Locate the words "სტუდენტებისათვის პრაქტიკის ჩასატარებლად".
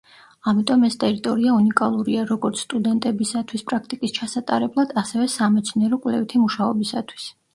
2.63-4.97